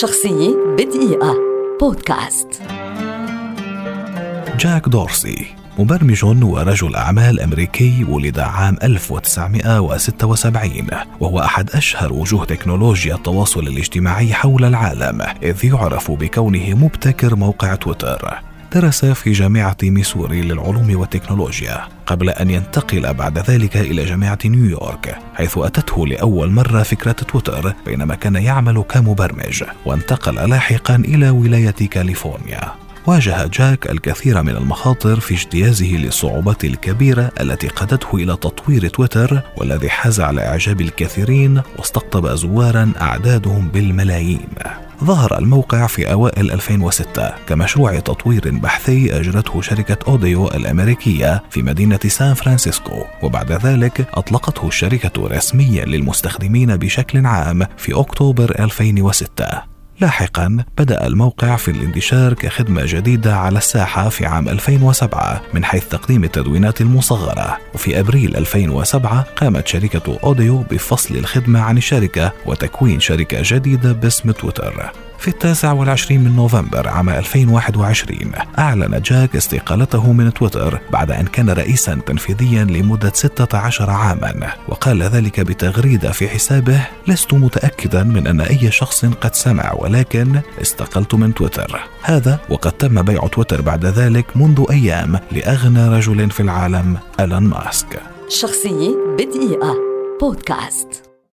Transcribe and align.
شخصية 0.00 0.56
بدقيقة. 0.78 1.36
بودكاست. 1.80 2.48
جاك 4.58 4.88
دورسي 4.88 5.46
مبرمج 5.78 6.24
ورجل 6.24 6.96
أعمال 6.96 7.40
أمريكي 7.40 8.06
ولد 8.08 8.38
عام 8.38 8.76
1976 8.82 10.86
وهو 11.20 11.40
أحد 11.40 11.70
أشهر 11.70 12.12
وجوه 12.12 12.44
تكنولوجيا 12.44 13.14
التواصل 13.14 13.60
الاجتماعي 13.60 14.34
حول 14.34 14.64
العالم 14.64 15.22
إذ 15.42 15.64
يعرف 15.64 16.10
بكونه 16.10 16.74
مبتكر 16.74 17.34
موقع 17.34 17.74
تويتر. 17.74 18.51
درس 18.74 19.04
في 19.04 19.32
جامعة 19.32 19.76
ميسوري 19.82 20.42
للعلوم 20.42 20.96
والتكنولوجيا 20.96 21.80
قبل 22.06 22.30
أن 22.30 22.50
ينتقل 22.50 23.14
بعد 23.14 23.38
ذلك 23.38 23.76
إلى 23.76 24.04
جامعة 24.04 24.38
نيويورك 24.44 25.18
حيث 25.34 25.58
أتته 25.58 26.06
لأول 26.06 26.50
مرة 26.50 26.82
فكرة 26.82 27.12
تويتر 27.12 27.74
بينما 27.86 28.14
كان 28.14 28.36
يعمل 28.36 28.82
كمبرمج 28.82 29.64
وانتقل 29.86 30.50
لاحقا 30.50 30.96
إلى 30.96 31.30
ولاية 31.30 31.70
كاليفورنيا. 31.70 32.72
واجه 33.06 33.46
جاك 33.46 33.90
الكثير 33.90 34.42
من 34.42 34.56
المخاطر 34.56 35.20
في 35.20 35.34
اجتيازه 35.34 35.96
للصعوبات 35.96 36.64
الكبيرة 36.64 37.30
التي 37.40 37.68
قادته 37.68 38.16
إلى 38.16 38.36
تطوير 38.36 38.88
تويتر 38.88 39.42
والذي 39.56 39.90
حاز 39.90 40.20
على 40.20 40.46
إعجاب 40.46 40.80
الكثيرين 40.80 41.62
واستقطب 41.78 42.34
زوارا 42.34 42.92
أعدادهم 43.00 43.68
بالملايين. 43.68 44.48
ظهر 45.04 45.38
الموقع 45.38 45.86
في 45.86 46.12
أوائل 46.12 46.50
2006 46.50 47.34
كمشروع 47.46 47.98
تطوير 47.98 48.50
بحثي 48.50 49.20
أجرته 49.20 49.60
شركة 49.60 49.96
أوديو 50.08 50.48
الأمريكية 50.48 51.42
في 51.50 51.62
مدينة 51.62 52.00
سان 52.06 52.34
فرانسيسكو 52.34 53.04
وبعد 53.22 53.52
ذلك 53.52 54.08
أطلقته 54.14 54.68
الشركة 54.68 55.28
رسميا 55.28 55.84
للمستخدمين 55.84 56.76
بشكل 56.76 57.26
عام 57.26 57.66
في 57.76 58.00
أكتوبر 58.00 58.54
2006 58.60 59.71
لاحقا 60.02 60.64
بدأ 60.78 61.06
الموقع 61.06 61.56
في 61.56 61.70
الانتشار 61.70 62.34
كخدمة 62.34 62.82
جديدة 62.86 63.36
على 63.36 63.58
الساحة 63.58 64.08
في 64.08 64.26
عام 64.26 64.48
2007 64.48 65.42
من 65.54 65.64
حيث 65.64 65.88
تقديم 65.88 66.24
التدوينات 66.24 66.80
المصغرة. 66.80 67.58
وفي 67.74 68.00
أبريل 68.00 68.36
2007 68.36 69.22
قامت 69.36 69.66
شركة 69.66 70.18
أوديو 70.24 70.58
بفصل 70.70 71.16
الخدمة 71.16 71.60
عن 71.60 71.76
الشركة 71.76 72.32
وتكوين 72.46 73.00
شركة 73.00 73.38
جديدة 73.42 73.92
باسم 73.92 74.30
تويتر. 74.30 74.92
في 75.22 75.28
التاسع 75.28 75.72
والعشرين 75.72 76.24
من 76.24 76.36
نوفمبر 76.36 76.88
عام 76.88 77.08
2021 77.08 78.32
أعلن 78.58 79.00
جاك 79.00 79.36
استقالته 79.36 80.12
من 80.12 80.32
تويتر 80.32 80.80
بعد 80.92 81.10
أن 81.10 81.26
كان 81.26 81.50
رئيسا 81.50 82.00
تنفيذيا 82.06 82.64
لمدة 82.64 83.12
16 83.14 83.90
عاما 83.90 84.52
وقال 84.68 85.02
ذلك 85.02 85.40
بتغريدة 85.40 86.12
في 86.12 86.28
حسابه 86.28 86.86
لست 87.08 87.34
متأكدا 87.34 88.02
من 88.02 88.26
أن 88.26 88.40
أي 88.40 88.70
شخص 88.70 89.04
قد 89.04 89.34
سمع 89.34 89.72
ولكن 89.72 90.40
استقلت 90.62 91.14
من 91.14 91.34
تويتر. 91.34 91.80
هذا 92.02 92.38
وقد 92.50 92.72
تم 92.72 93.02
بيع 93.02 93.26
تويتر 93.26 93.60
بعد 93.60 93.86
ذلك 93.86 94.36
منذ 94.36 94.64
أيام 94.70 95.18
لأغنى 95.32 95.88
رجل 95.88 96.30
في 96.30 96.40
العالم 96.40 96.98
ألان 97.20 97.42
ماسك. 97.42 98.00
شخصية 98.28 98.96
بدقيقة. 99.18 99.76
بودكاست. 100.20 101.01